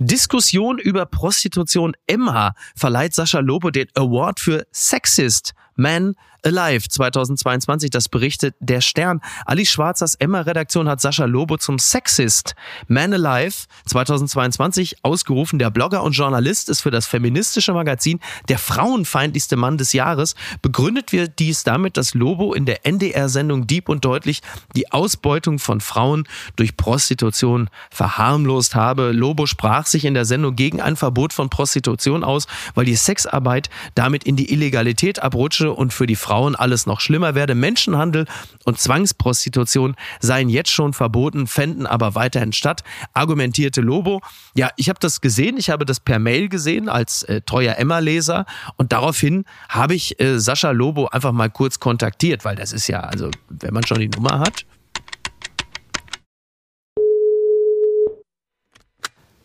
[0.00, 8.08] Diskussion über Prostitution Emma verleiht Sascha Lobo den Award für Sexist Man Alive 2022, das
[8.08, 9.20] berichtet der Stern.
[9.44, 12.54] Alice Schwarzers Emma-Redaktion hat Sascha Lobo zum Sexist
[12.88, 15.58] Man Alive 2022 ausgerufen.
[15.58, 20.34] Der Blogger und Journalist ist für das feministische Magazin der frauenfeindlichste Mann des Jahres.
[20.62, 24.40] Begründet wird dies damit, dass Lobo in der NDR-Sendung Dieb und Deutlich
[24.74, 29.12] die Ausbeutung von Frauen durch Prostitution verharmlost habe.
[29.12, 33.68] Lobo sprach sich in der Sendung gegen ein Verbot von Prostitution aus, weil die Sexarbeit
[33.94, 37.54] damit in die Illegalität abrutsche und für die Frauen alles noch schlimmer werde.
[37.54, 38.26] Menschenhandel
[38.64, 42.82] und Zwangsprostitution seien jetzt schon verboten, fänden aber weiterhin statt,
[43.14, 44.20] argumentierte Lobo.
[44.54, 48.46] Ja, ich habe das gesehen, ich habe das per Mail gesehen als äh, treuer Emma-Leser
[48.76, 53.00] und daraufhin habe ich äh, Sascha Lobo einfach mal kurz kontaktiert, weil das ist ja,
[53.00, 54.64] also wenn man schon die Nummer hat,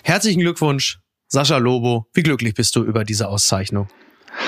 [0.08, 2.06] Herzlichen Glückwunsch, Sascha Lobo.
[2.14, 3.88] Wie glücklich bist du über diese Auszeichnung?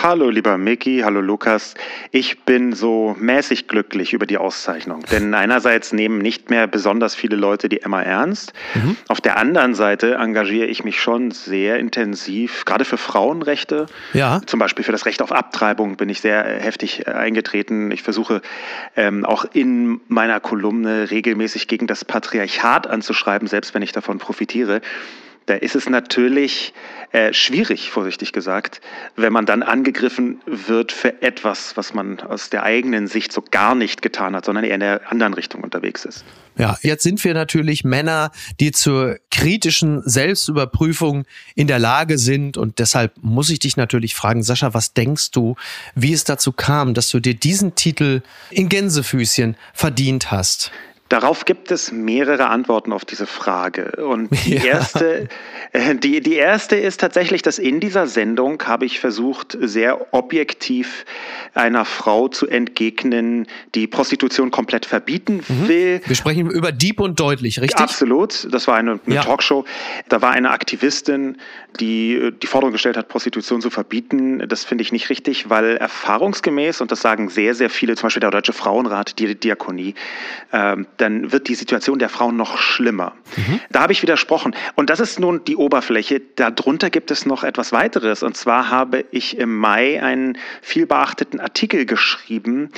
[0.03, 1.73] Hallo lieber Mickey, hallo Lukas.
[2.11, 7.35] Ich bin so mäßig glücklich über die Auszeichnung, denn einerseits nehmen nicht mehr besonders viele
[7.35, 8.53] Leute die Emma ernst.
[8.75, 8.97] Mhm.
[9.07, 13.87] Auf der anderen Seite engagiere ich mich schon sehr intensiv, gerade für Frauenrechte.
[14.13, 14.41] Ja.
[14.45, 17.89] Zum Beispiel für das Recht auf Abtreibung bin ich sehr heftig eingetreten.
[17.91, 18.41] Ich versuche
[18.95, 24.81] ähm, auch in meiner Kolumne regelmäßig gegen das Patriarchat anzuschreiben, selbst wenn ich davon profitiere
[25.47, 26.73] da ist es natürlich
[27.13, 28.81] äh, schwierig, vorsichtig gesagt,
[29.15, 33.73] wenn man dann angegriffen wird für etwas, was man aus der eigenen Sicht so gar
[33.73, 36.25] nicht getan hat, sondern eher in der anderen Richtung unterwegs ist.
[36.57, 42.79] Ja, jetzt sind wir natürlich Männer, die zur kritischen Selbstüberprüfung in der Lage sind und
[42.79, 45.55] deshalb muss ich dich natürlich fragen, Sascha, was denkst du,
[45.95, 50.71] wie es dazu kam, dass du dir diesen Titel in Gänsefüßchen verdient hast?
[51.09, 54.05] Darauf gibt es mehrere Antworten auf diese Frage.
[54.05, 54.63] Und die ja.
[54.63, 55.29] erste,
[55.71, 61.05] äh, die, die erste ist tatsächlich, dass in dieser Sendung habe ich versucht, sehr objektiv
[61.53, 65.67] einer Frau zu entgegnen, die Prostitution komplett verbieten mhm.
[65.67, 66.01] will.
[66.05, 67.79] Wir sprechen über Dieb und deutlich, richtig?
[67.79, 68.47] Absolut.
[68.51, 69.23] Das war eine, eine ja.
[69.23, 69.65] Talkshow.
[70.09, 71.37] Da war eine Aktivistin,
[71.79, 74.43] die die Forderung gestellt hat, Prostitution zu verbieten.
[74.47, 78.21] Das finde ich nicht richtig, weil erfahrungsgemäß, und das sagen sehr, sehr viele, zum Beispiel
[78.21, 79.95] der Deutsche Frauenrat, die Diakonie,
[80.51, 83.13] ähm, dann wird die Situation der Frauen noch schlimmer.
[83.35, 83.59] Mhm.
[83.69, 84.55] Da habe ich widersprochen.
[84.75, 86.21] Und das ist nun die Oberfläche.
[86.35, 88.23] Darunter gibt es noch etwas weiteres.
[88.23, 92.69] Und zwar habe ich im Mai einen viel beachteten Artikel geschrieben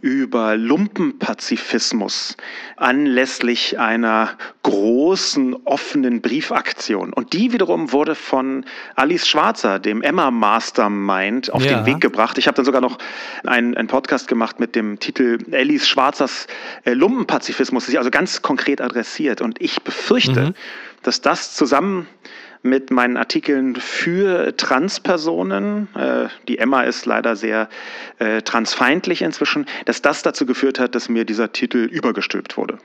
[0.00, 2.36] über Lumpenpazifismus
[2.76, 7.12] anlässlich einer großen offenen Briefaktion.
[7.12, 8.64] Und die wiederum wurde von
[8.94, 11.78] Alice Schwarzer, dem Emma Mastermind, auf ja.
[11.78, 12.38] den Weg gebracht.
[12.38, 12.98] Ich habe dann sogar noch
[13.44, 16.46] einen, einen Podcast gemacht mit dem Titel Alice Schwarzers
[16.84, 19.40] äh, Lumpenpazifismus, sich also ganz konkret adressiert.
[19.40, 20.54] Und ich befürchte, mhm
[21.02, 22.06] dass das zusammen
[22.62, 27.68] mit meinen Artikeln für Transpersonen, äh, die Emma ist leider sehr
[28.18, 32.78] äh, transfeindlich inzwischen, dass das dazu geführt hat, dass mir dieser Titel übergestülpt wurde.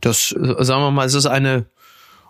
[0.00, 1.66] Das, äh, sagen wir mal, es ist eine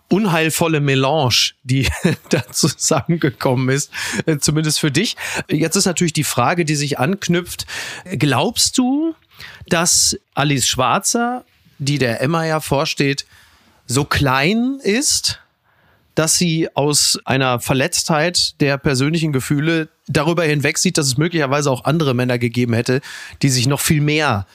[0.09, 1.87] unheilvolle Melange, die
[2.29, 3.89] da zusammengekommen ist,
[4.25, 5.15] äh, zumindest für dich.
[5.49, 7.65] Jetzt ist natürlich die Frage, die sich anknüpft.
[8.19, 9.15] Glaubst du,
[9.67, 11.45] dass Alice Schwarzer,
[11.79, 13.25] die der Emma ja vorsteht,
[13.85, 15.39] so klein ist,
[16.15, 21.85] dass sie aus einer Verletztheit der persönlichen Gefühle darüber hinweg sieht, dass es möglicherweise auch
[21.85, 23.01] andere Männer gegeben hätte,
[23.41, 24.45] die sich noch viel mehr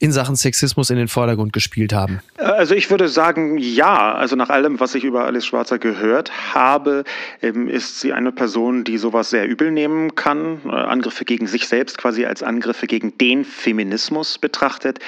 [0.00, 2.20] in Sachen Sexismus in den Vordergrund gespielt haben?
[2.36, 4.14] Also ich würde sagen, ja.
[4.14, 7.04] Also nach allem, was ich über Alice Schwarzer gehört habe,
[7.42, 10.60] ähm, ist sie eine Person, die sowas sehr übel nehmen kann.
[10.64, 15.00] Äh, Angriffe gegen sich selbst quasi als Angriffe gegen den Feminismus betrachtet.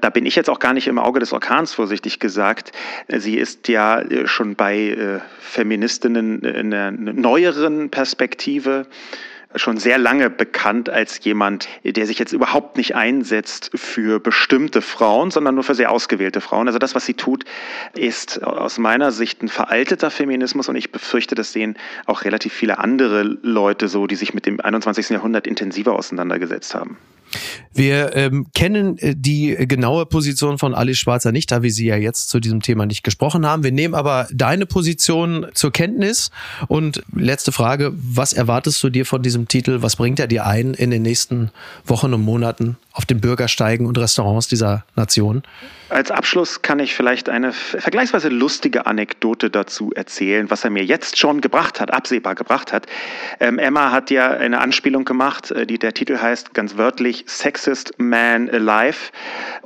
[0.00, 2.72] Da bin ich jetzt auch gar nicht im Auge des Orkans, vorsichtig gesagt.
[3.08, 8.86] Äh, sie ist ja äh, schon bei Feministinnen in einer neueren Perspektive
[9.58, 15.30] schon sehr lange bekannt als jemand, der sich jetzt überhaupt nicht einsetzt für bestimmte Frauen,
[15.30, 16.66] sondern nur für sehr ausgewählte Frauen.
[16.66, 17.44] Also das, was sie tut,
[17.94, 22.78] ist aus meiner Sicht ein veralteter Feminismus und ich befürchte, das sehen auch relativ viele
[22.78, 25.10] andere Leute so, die sich mit dem 21.
[25.10, 26.96] Jahrhundert intensiver auseinandergesetzt haben.
[27.72, 31.96] Wir ähm, kennen äh, die genaue Position von Alice Schwarzer nicht, da wir sie ja
[31.96, 33.62] jetzt zu diesem Thema nicht gesprochen haben.
[33.62, 36.30] Wir nehmen aber deine Position zur Kenntnis.
[36.66, 39.82] Und letzte Frage, was erwartest du dir von diesem Titel?
[39.82, 41.50] Was bringt er dir ein in den nächsten
[41.84, 45.42] Wochen und Monaten auf den Bürgersteigen und Restaurants dieser Nation?
[45.88, 51.16] Als Abschluss kann ich vielleicht eine vergleichsweise lustige Anekdote dazu erzählen, was er mir jetzt
[51.16, 52.86] schon gebracht hat, absehbar gebracht hat.
[53.40, 57.94] Ähm, Emma hat ja eine Anspielung gemacht, äh, die der Titel heißt ganz wörtlich Sexist
[57.98, 59.12] Man Alive.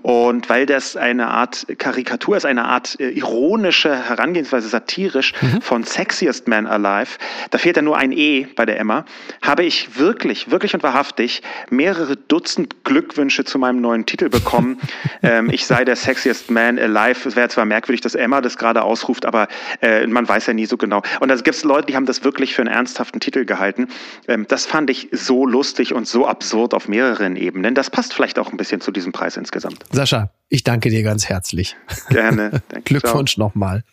[0.02, 5.62] Und weil das eine Art Karikatur ist, eine Art äh, ironische Herangehensweise, satirisch mhm.
[5.62, 7.18] von Sexiest Man Alive,
[7.50, 9.04] da fehlt ja nur ein E bei der Emma,
[9.40, 14.78] habe ich wirklich, wirklich und wahrhaftig mehrere Dutzend Glückwünsche zu meinem neuen Titel bekommen.
[15.22, 17.28] ähm, ich sei der Sexiest Man Alive.
[17.28, 19.48] Es wäre zwar merkwürdig, dass Emma das gerade ausruft, aber
[19.80, 21.02] äh, man weiß ja nie so genau.
[21.20, 23.88] Und da gibt es Leute, die haben das wirklich für einen ernsthaften Titel gehalten.
[24.28, 27.74] Ähm, das fand ich so lustig und so absurd auf mehreren Ebenen.
[27.74, 29.84] Das passt vielleicht auch ein bisschen zu diesem Preis insgesamt.
[29.90, 31.76] Sascha, ich danke dir ganz herzlich.
[32.10, 32.62] Gerne.
[32.84, 33.84] Glückwunsch nochmal.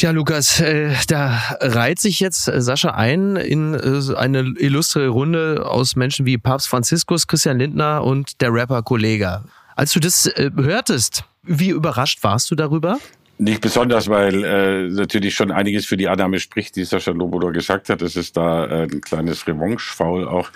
[0.00, 5.66] Tja, Lukas, äh, da reiht sich jetzt äh, Sascha ein in äh, eine illustre Runde
[5.66, 9.44] aus Menschen wie Papst Franziskus, Christian Lindner und der Rapper Kollega.
[9.76, 12.98] Als du das äh, hörtest, wie überrascht warst du darüber?
[13.36, 17.90] Nicht besonders, weil äh, natürlich schon einiges für die Annahme spricht, die Sascha Lobodo gesagt
[17.90, 20.50] hat, dass es da äh, ein kleines Revanche-Foul auch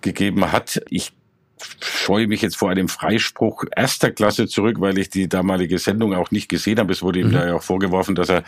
[0.00, 0.82] gegeben hat.
[0.90, 1.12] Ich
[1.80, 6.30] scheue mich jetzt vor einem Freispruch erster Klasse zurück, weil ich die damalige Sendung auch
[6.30, 6.92] nicht gesehen habe.
[6.92, 7.32] Es wurde ihm mhm.
[7.32, 8.44] da ja auch vorgeworfen, dass er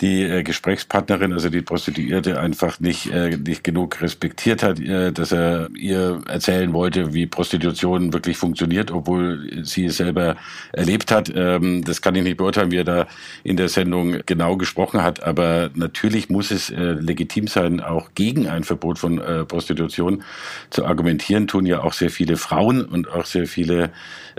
[0.00, 5.32] die äh, Gesprächspartnerin, also die Prostituierte, einfach nicht, äh, nicht genug respektiert hat, äh, dass
[5.32, 10.36] er ihr erzählen wollte, wie Prostitution wirklich funktioniert, obwohl sie es selber
[10.72, 11.30] erlebt hat.
[11.34, 13.06] Ähm, das kann ich nicht beurteilen, wie er da
[13.44, 15.22] in der Sendung genau gesprochen hat.
[15.22, 20.22] Aber natürlich muss es äh, legitim sein, auch gegen ein Verbot von äh, Prostitution
[20.70, 23.90] zu argumentieren, tun ja auch sehr viele Frauen und auch sehr viele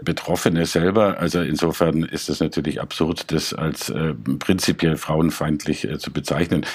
[0.03, 1.19] Betroffene selber.
[1.19, 6.65] Also insofern ist es natürlich absurd, das als äh, prinzipiell frauenfeindlich äh, zu bezeichnen.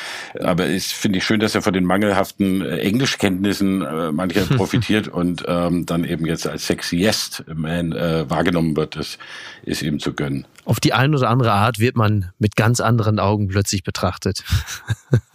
[0.40, 5.08] Aber es finde ich schön, dass er von den mangelhaften äh, Englischkenntnissen äh, mancher profitiert
[5.08, 8.96] und ähm, dann eben jetzt als sexiest man äh, wahrgenommen wird.
[8.96, 9.18] Das
[9.64, 10.46] ist ihm zu gönnen.
[10.64, 14.44] Auf die eine oder andere Art wird man mit ganz anderen Augen plötzlich betrachtet.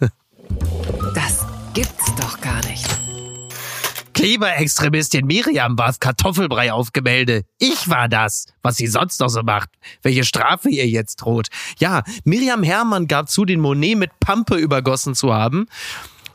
[1.14, 3.01] das gibt's doch gar nicht.
[4.22, 7.42] Klimaextremistin Miriam warf Kartoffelbrei auf Gemälde.
[7.58, 9.68] Ich war das, was sie sonst noch so macht.
[10.00, 11.48] Welche Strafe ihr jetzt droht.
[11.80, 15.66] Ja, Miriam Herrmann gab zu, den Monet mit Pampe übergossen zu haben.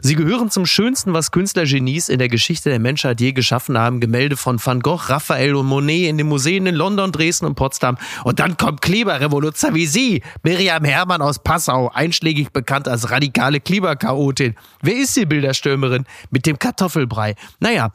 [0.01, 3.99] Sie gehören zum Schönsten, was Künstlergenies in der Geschichte der Menschheit je geschaffen haben.
[3.99, 7.97] Gemälde von Van Gogh, Raphael und Monet in den Museen in London, Dresden und Potsdam.
[8.23, 14.55] Und dann kommt Kleberrevoluzer wie Sie, Miriam Herrmann aus Passau, einschlägig bekannt als radikale Klimachaotin.
[14.81, 17.35] Wer ist die Bilderstürmerin mit dem Kartoffelbrei?
[17.59, 17.93] Naja,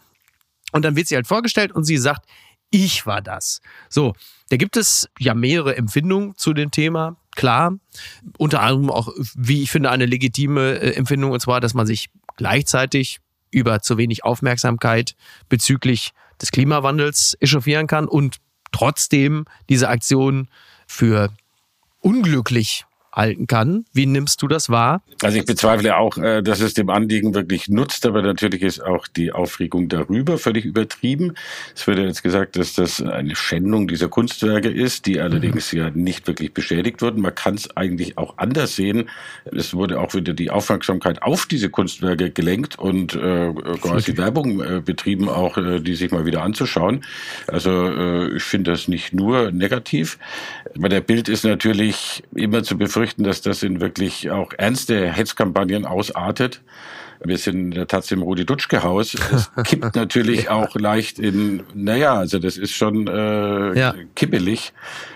[0.73, 2.27] und dann wird sie halt vorgestellt und sie sagt,
[2.71, 3.61] ich war das.
[3.89, 4.15] So,
[4.49, 7.75] da gibt es ja mehrere Empfindungen zu dem Thema klar.
[8.39, 12.11] Unter anderem auch, wie ich finde, eine legitime äh, Empfindung, und zwar, dass man sich
[12.37, 15.15] gleichzeitig über zu wenig Aufmerksamkeit
[15.49, 18.39] bezüglich des Klimawandels echauffieren kann und
[18.73, 20.49] trotzdem diese Aktion
[20.87, 21.31] für
[22.01, 23.85] unglücklich halten kann.
[23.93, 25.03] Wie nimmst du das wahr?
[25.23, 29.07] Also ich bezweifle auch, äh, dass es dem Anliegen wirklich nutzt, aber natürlich ist auch
[29.07, 31.35] die Aufregung darüber völlig übertrieben.
[31.75, 35.79] Es wird ja jetzt gesagt, dass das eine Schändung dieser Kunstwerke ist, die allerdings mhm.
[35.79, 37.21] ja nicht wirklich beschädigt wurden.
[37.21, 39.11] Man kann es eigentlich auch anders sehen.
[39.45, 44.81] Es wurde auch wieder die Aufmerksamkeit auf diese Kunstwerke gelenkt und äh, quasi Werbung äh,
[44.81, 47.05] betrieben, auch äh, die sich mal wieder anzuschauen.
[47.47, 50.19] Also äh, ich finde das nicht nur negativ.
[50.77, 55.87] Bei der Bild ist natürlich immer zu befürchten, dass das in wirklich auch ernste Hetzkampagnen
[55.87, 56.63] ausartet.
[57.25, 59.15] Wir sind in der Tat im Rudi-Dutschke-Haus.
[59.15, 60.51] Es kippt natürlich ja.
[60.53, 63.95] auch leicht in, naja, also das ist schon äh, ja.
[64.17, 64.73] kippelig,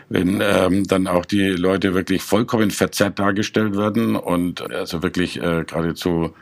[0.08, 5.64] wenn ähm, dann auch die Leute wirklich vollkommen verzerrt dargestellt werden und also wirklich äh,
[5.64, 6.32] geradezu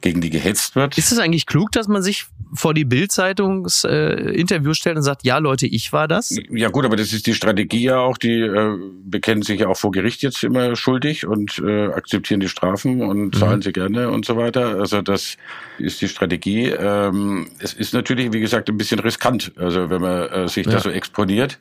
[0.00, 0.96] gegen die gehetzt wird.
[0.96, 5.24] Ist es eigentlich klug, dass man sich vor die Bildzeitungs äh, Interview stellt und sagt,
[5.24, 6.34] ja Leute, ich war das?
[6.50, 9.76] Ja gut, aber das ist die Strategie ja auch, die äh, bekennen sich ja auch
[9.76, 13.32] vor Gericht jetzt immer schuldig und äh, akzeptieren die Strafen und mhm.
[13.32, 14.78] zahlen sie gerne und so weiter.
[14.80, 15.36] Also das
[15.78, 16.68] ist die Strategie.
[16.68, 20.72] Ähm, es ist natürlich, wie gesagt, ein bisschen riskant, also wenn man äh, sich ja.
[20.72, 21.58] da so exponiert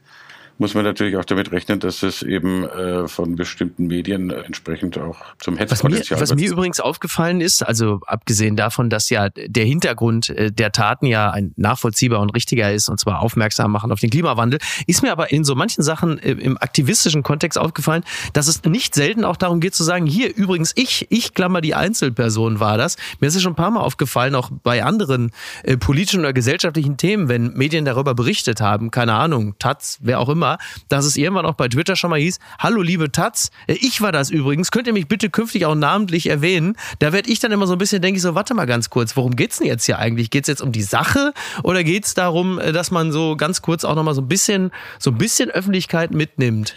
[0.60, 5.18] muss man natürlich auch damit rechnen, dass es eben äh, von bestimmten Medien entsprechend auch
[5.40, 9.66] zum Hetzpotenzial Was mir, was mir übrigens aufgefallen ist, also abgesehen davon, dass ja der
[9.66, 14.00] Hintergrund äh, der Taten ja ein nachvollziehbar und richtiger ist, und zwar aufmerksam machen auf
[14.00, 18.48] den Klimawandel, ist mir aber in so manchen Sachen äh, im aktivistischen Kontext aufgefallen, dass
[18.48, 22.60] es nicht selten auch darum geht zu sagen, hier übrigens ich, ich klammer die Einzelperson
[22.60, 22.98] war das.
[23.20, 25.32] Mir ist es schon ein paar Mal aufgefallen, auch bei anderen
[25.64, 30.30] äh, politischen oder gesellschaftlichen Themen, wenn Medien darüber berichtet haben, keine Ahnung, Taz, wer auch
[30.30, 33.74] immer, war, dass es irgendwann auch bei Twitter schon mal hieß, hallo liebe Taz, äh,
[33.74, 36.78] ich war das übrigens, könnt ihr mich bitte künftig auch namentlich erwähnen?
[37.00, 39.18] Da werde ich dann immer so ein bisschen, denke ich so, warte mal ganz kurz,
[39.18, 40.30] worum geht's denn jetzt hier eigentlich?
[40.30, 41.34] Geht's jetzt um die Sache
[41.64, 45.12] oder geht's darum, äh, dass man so ganz kurz auch nochmal so ein bisschen, so
[45.12, 46.76] ein bisschen Öffentlichkeit mitnimmt?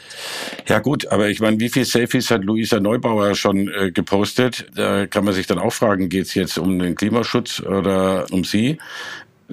[0.66, 4.66] Ja gut, aber ich meine, wie viele Selfies hat Luisa Neubauer schon äh, gepostet?
[4.74, 8.78] Da kann man sich dann auch fragen, geht's jetzt um den Klimaschutz oder um sie?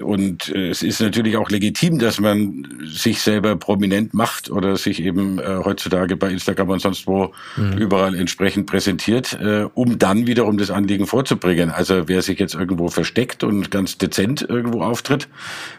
[0.02, 5.02] Und äh, es ist natürlich auch legitim, dass man sich selber prominent macht oder sich
[5.02, 7.78] eben äh, heutzutage bei Instagram und sonst wo mhm.
[7.78, 11.70] überall entsprechend präsentiert, äh, um dann wiederum das Anliegen vorzubringen.
[11.70, 15.28] Also wer sich jetzt irgendwo versteckt und ganz dezent irgendwo auftritt,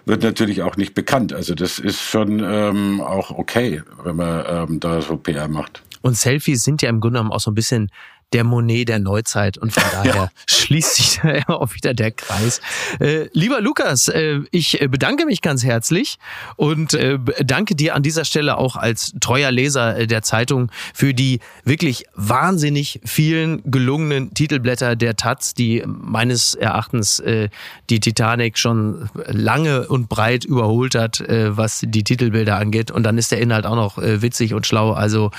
[0.06, 1.34] wird natürlich auch nicht bekannt.
[1.34, 5.84] Also das ist schon ähm, auch okay, wenn man ähm, da so PR macht.
[6.02, 7.90] Und Selfies sind ja im Grunde genommen auch so ein bisschen
[8.34, 10.30] der Monet der Neuzeit und von daher ja.
[10.48, 12.62] schließt sich da ja auch wieder der Kreis.
[13.00, 16.18] Äh, lieber Lukas, äh, ich äh, bedanke mich ganz herzlich
[16.56, 21.14] und äh, danke dir an dieser Stelle auch als treuer Leser äh, der Zeitung für
[21.14, 27.50] die wirklich wahnsinnig vielen gelungenen Titelblätter der Taz, die meines Erachtens äh,
[27.90, 32.92] die Titanic schon lange und breit überholt hat, was die Titelbilder angeht.
[32.92, 34.92] Und dann ist der Inhalt auch noch witzig und schlau.
[34.92, 35.32] Also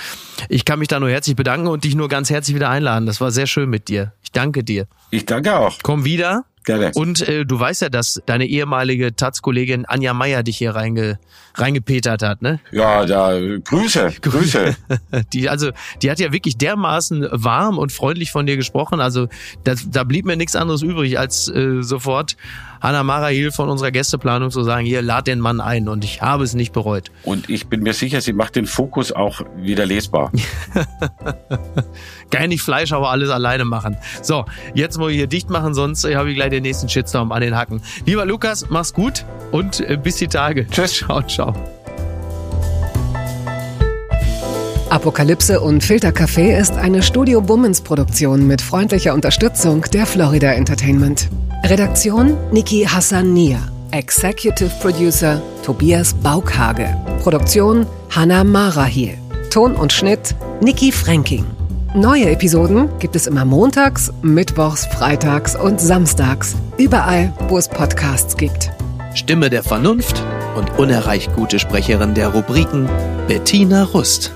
[0.49, 3.05] ich kann mich da nur herzlich bedanken und dich nur ganz herzlich wieder ein einladen.
[3.05, 4.13] Das war sehr schön mit dir.
[4.23, 4.87] Ich danke dir.
[5.11, 5.77] Ich danke auch.
[5.83, 6.45] Komm wieder.
[6.63, 6.91] Gerne.
[6.93, 11.17] Und äh, du weißt ja, dass deine ehemalige Taz-Kollegin Anja Meier dich hier reinge,
[11.55, 12.59] reingepetert hat, ne?
[12.71, 14.75] Ja, da Grüße, Grüße.
[15.33, 15.71] die, also,
[16.01, 19.01] die hat ja wirklich dermaßen warm und freundlich von dir gesprochen.
[19.01, 19.27] Also,
[19.63, 22.37] da, da blieb mir nichts anderes übrig, als äh, sofort
[22.81, 25.87] Hanna Marahil von unserer Gästeplanung zu sagen, hier, lad den Mann ein.
[25.87, 27.11] Und ich habe es nicht bereut.
[27.23, 30.31] Und ich bin mir sicher, sie macht den Fokus auch wieder lesbar.
[32.31, 33.97] Kann nicht Fleisch, aber alles alleine machen.
[34.21, 37.41] So, jetzt muss ich hier dicht machen, sonst habe ich gleich den nächsten Shitstorm an
[37.41, 37.81] den Hacken.
[38.05, 40.67] Lieber Lukas, mach's gut und äh, bis die Tage.
[40.67, 40.93] Tschüss.
[40.97, 41.53] Ciao, ciao.
[44.91, 51.29] Apokalypse und Filtercafé ist eine Studio Bummens Produktion mit freundlicher Unterstützung der Florida Entertainment.
[51.63, 53.59] Redaktion Niki Hassania.
[53.91, 56.93] Executive Producer Tobias Baukhage.
[57.23, 59.17] Produktion Hannah Marahiel.
[59.49, 61.45] Ton und Schnitt Niki Fränking.
[61.93, 66.55] Neue Episoden gibt es immer montags, mittwochs, freitags und samstags.
[66.77, 68.71] Überall, wo es Podcasts gibt.
[69.13, 70.23] Stimme der Vernunft
[70.55, 72.87] und unerreicht gute Sprecherin der Rubriken
[73.27, 74.33] Bettina Rust.